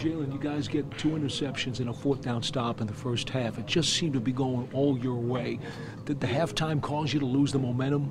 Jalen, 0.00 0.32
you 0.32 0.38
guys 0.38 0.66
get 0.66 0.90
two 0.96 1.10
interceptions 1.10 1.80
and 1.80 1.90
a 1.90 1.92
fourth 1.92 2.22
down 2.22 2.42
stop 2.42 2.80
in 2.80 2.86
the 2.86 2.92
first 2.94 3.28
half. 3.28 3.58
It 3.58 3.66
just 3.66 3.92
seemed 3.92 4.14
to 4.14 4.20
be 4.20 4.32
going 4.32 4.66
all 4.72 4.96
your 4.96 5.16
way. 5.16 5.58
Did 6.06 6.20
the 6.20 6.26
halftime 6.26 6.80
cause 6.80 7.12
you 7.12 7.20
to 7.20 7.26
lose 7.26 7.52
the 7.52 7.58
momentum? 7.58 8.10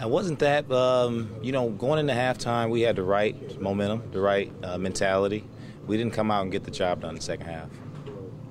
It 0.00 0.10
wasn't 0.10 0.40
that. 0.40 0.68
Um, 0.72 1.30
you 1.40 1.52
know, 1.52 1.68
going 1.70 2.00
into 2.00 2.14
halftime, 2.14 2.70
we 2.70 2.80
had 2.80 2.96
the 2.96 3.04
right 3.04 3.60
momentum, 3.60 4.10
the 4.10 4.20
right 4.20 4.52
uh, 4.64 4.76
mentality. 4.76 5.44
We 5.86 5.96
didn't 5.96 6.14
come 6.14 6.32
out 6.32 6.42
and 6.42 6.50
get 6.50 6.64
the 6.64 6.72
job 6.72 7.02
done 7.02 7.10
in 7.10 7.16
the 7.16 7.22
second 7.22 7.46
half. 7.46 7.68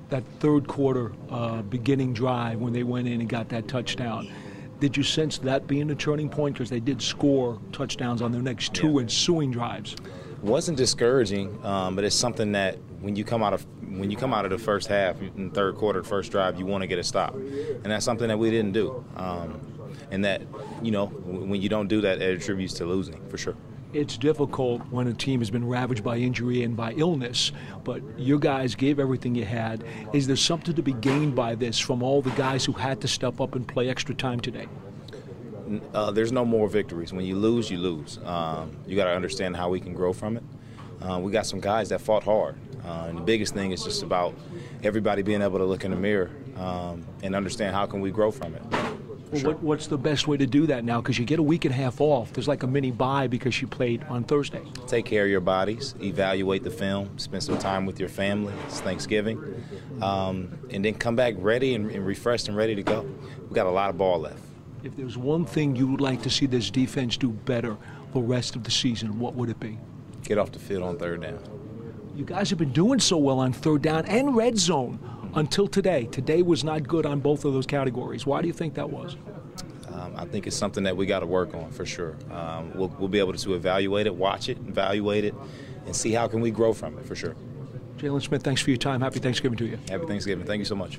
That 0.08 0.24
third 0.40 0.66
quarter 0.66 1.12
uh, 1.28 1.60
beginning 1.60 2.14
drive 2.14 2.60
when 2.60 2.72
they 2.72 2.82
went 2.82 3.08
in 3.08 3.20
and 3.20 3.28
got 3.28 3.50
that 3.50 3.68
touchdown. 3.68 4.32
Did 4.80 4.96
you 4.96 5.02
sense 5.02 5.36
that 5.38 5.66
being 5.66 5.90
a 5.90 5.94
turning 5.94 6.30
point? 6.30 6.54
Because 6.54 6.70
they 6.70 6.80
did 6.80 7.02
score 7.02 7.60
touchdowns 7.72 8.22
on 8.22 8.32
their 8.32 8.40
next 8.40 8.72
two 8.72 8.92
yeah. 8.92 9.00
ensuing 9.00 9.50
drives 9.50 9.96
wasn't 10.42 10.78
discouraging, 10.78 11.64
um, 11.64 11.96
but 11.96 12.04
it's 12.04 12.16
something 12.16 12.52
that 12.52 12.78
when 13.00 13.16
you 13.16 13.24
come 13.24 13.42
out 13.42 13.52
of 13.52 13.66
when 13.96 14.10
you 14.10 14.16
come 14.16 14.34
out 14.34 14.44
of 14.44 14.50
the 14.50 14.58
first 14.58 14.88
half, 14.88 15.20
in 15.20 15.50
third 15.50 15.76
quarter, 15.76 16.02
first 16.02 16.30
drive, 16.30 16.58
you 16.58 16.66
want 16.66 16.82
to 16.82 16.86
get 16.86 16.98
a 16.98 17.04
stop, 17.04 17.34
and 17.34 17.86
that's 17.86 18.04
something 18.04 18.28
that 18.28 18.38
we 18.38 18.50
didn't 18.50 18.72
do. 18.72 19.04
Um, 19.16 19.60
and 20.10 20.24
that 20.24 20.42
you 20.82 20.90
know 20.90 21.06
when 21.06 21.60
you 21.60 21.68
don't 21.68 21.88
do 21.88 22.00
that, 22.02 22.20
it 22.20 22.40
attributes 22.40 22.74
to 22.74 22.84
losing 22.84 23.26
for 23.28 23.38
sure. 23.38 23.56
It's 23.94 24.18
difficult 24.18 24.82
when 24.90 25.06
a 25.06 25.14
team 25.14 25.40
has 25.40 25.50
been 25.50 25.66
ravaged 25.66 26.04
by 26.04 26.18
injury 26.18 26.62
and 26.62 26.76
by 26.76 26.92
illness, 26.92 27.52
but 27.84 28.02
you 28.18 28.38
guys 28.38 28.74
gave 28.74 29.00
everything 29.00 29.34
you 29.34 29.46
had. 29.46 29.82
Is 30.12 30.26
there 30.26 30.36
something 30.36 30.74
to 30.74 30.82
be 30.82 30.92
gained 30.92 31.34
by 31.34 31.54
this 31.54 31.78
from 31.78 32.02
all 32.02 32.20
the 32.20 32.30
guys 32.32 32.66
who 32.66 32.72
had 32.72 33.00
to 33.00 33.08
step 33.08 33.40
up 33.40 33.54
and 33.54 33.66
play 33.66 33.88
extra 33.88 34.14
time 34.14 34.40
today? 34.40 34.68
Uh, 35.94 36.10
there's 36.10 36.32
no 36.32 36.44
more 36.44 36.68
victories. 36.68 37.12
When 37.12 37.24
you 37.24 37.36
lose, 37.36 37.70
you 37.70 37.78
lose. 37.78 38.18
Um, 38.24 38.76
you 38.86 38.96
got 38.96 39.04
to 39.04 39.14
understand 39.14 39.56
how 39.56 39.68
we 39.68 39.80
can 39.80 39.94
grow 39.94 40.12
from 40.12 40.36
it. 40.36 40.42
Uh, 41.00 41.18
we 41.20 41.30
got 41.30 41.46
some 41.46 41.60
guys 41.60 41.88
that 41.90 42.00
fought 42.00 42.24
hard, 42.24 42.56
uh, 42.84 43.06
and 43.08 43.18
the 43.18 43.22
biggest 43.22 43.54
thing 43.54 43.70
is 43.70 43.84
just 43.84 44.02
about 44.02 44.34
everybody 44.82 45.22
being 45.22 45.42
able 45.42 45.58
to 45.58 45.64
look 45.64 45.84
in 45.84 45.92
the 45.92 45.96
mirror 45.96 46.30
um, 46.56 47.04
and 47.22 47.36
understand 47.36 47.74
how 47.74 47.86
can 47.86 48.00
we 48.00 48.10
grow 48.10 48.30
from 48.30 48.54
it. 48.54 48.62
Sure. 49.36 49.50
what, 49.50 49.62
what's 49.62 49.86
the 49.88 49.98
best 49.98 50.26
way 50.26 50.38
to 50.38 50.46
do 50.46 50.66
that 50.66 50.84
now? 50.84 51.00
Because 51.00 51.18
you 51.18 51.26
get 51.26 51.38
a 51.38 51.42
week 51.42 51.66
and 51.66 51.74
a 51.74 51.76
half 51.76 52.00
off. 52.00 52.32
There's 52.32 52.48
like 52.48 52.62
a 52.62 52.66
mini 52.66 52.90
bye 52.90 53.26
because 53.26 53.60
you 53.60 53.68
played 53.68 54.02
on 54.04 54.24
Thursday. 54.24 54.62
Take 54.86 55.04
care 55.04 55.24
of 55.24 55.30
your 55.30 55.40
bodies, 55.40 55.94
evaluate 56.00 56.64
the 56.64 56.70
film, 56.70 57.18
spend 57.18 57.42
some 57.42 57.58
time 57.58 57.84
with 57.84 58.00
your 58.00 58.08
family. 58.08 58.54
It's 58.66 58.80
Thanksgiving, 58.80 59.38
um, 60.00 60.58
and 60.70 60.84
then 60.84 60.94
come 60.94 61.14
back 61.14 61.34
ready 61.36 61.74
and, 61.74 61.90
and 61.90 62.06
refreshed 62.06 62.48
and 62.48 62.56
ready 62.56 62.74
to 62.74 62.82
go. 62.82 63.06
We 63.48 63.54
got 63.54 63.66
a 63.66 63.70
lot 63.70 63.90
of 63.90 63.98
ball 63.98 64.20
left. 64.20 64.42
If 64.84 64.96
there's 64.96 65.18
one 65.18 65.44
thing 65.44 65.74
you 65.74 65.88
would 65.88 66.00
like 66.00 66.22
to 66.22 66.30
see 66.30 66.46
this 66.46 66.70
defense 66.70 67.16
do 67.16 67.30
better 67.30 67.76
the 68.12 68.20
rest 68.20 68.56
of 68.56 68.64
the 68.64 68.70
season, 68.70 69.18
what 69.18 69.34
would 69.34 69.50
it 69.50 69.58
be? 69.58 69.78
Get 70.22 70.38
off 70.38 70.52
the 70.52 70.58
field 70.58 70.82
on 70.84 70.98
third 70.98 71.22
down. 71.22 71.40
You 72.14 72.24
guys 72.24 72.50
have 72.50 72.58
been 72.58 72.72
doing 72.72 73.00
so 73.00 73.16
well 73.16 73.40
on 73.40 73.52
third 73.52 73.82
down 73.82 74.06
and 74.06 74.36
red 74.36 74.56
zone 74.56 74.98
until 75.34 75.66
today. 75.66 76.04
Today 76.06 76.42
was 76.42 76.64
not 76.64 76.86
good 76.86 77.06
on 77.06 77.20
both 77.20 77.44
of 77.44 77.52
those 77.52 77.66
categories. 77.66 78.26
Why 78.26 78.40
do 78.40 78.46
you 78.46 78.52
think 78.52 78.74
that 78.74 78.90
was? 78.90 79.16
Um, 79.92 80.14
I 80.16 80.24
think 80.24 80.46
it's 80.46 80.56
something 80.56 80.84
that 80.84 80.96
we 80.96 81.06
got 81.06 81.20
to 81.20 81.26
work 81.26 81.54
on 81.54 81.70
for 81.70 81.84
sure. 81.84 82.16
Um, 82.30 82.72
we'll, 82.74 82.88
we'll 82.98 83.08
be 83.08 83.18
able 83.18 83.32
to 83.32 83.54
evaluate 83.54 84.06
it, 84.06 84.14
watch 84.14 84.48
it, 84.48 84.58
evaluate 84.58 85.24
it, 85.24 85.34
and 85.86 85.94
see 85.94 86.12
how 86.12 86.28
can 86.28 86.40
we 86.40 86.50
grow 86.50 86.72
from 86.72 86.96
it 86.98 87.04
for 87.04 87.16
sure. 87.16 87.34
Jalen 87.96 88.22
Smith, 88.22 88.42
thanks 88.44 88.62
for 88.62 88.70
your 88.70 88.78
time. 88.78 89.00
Happy 89.00 89.18
Thanksgiving 89.18 89.58
to 89.58 89.66
you. 89.66 89.78
Happy 89.88 90.06
Thanksgiving. 90.06 90.46
Thank 90.46 90.60
you 90.60 90.64
so 90.64 90.76
much. 90.76 90.98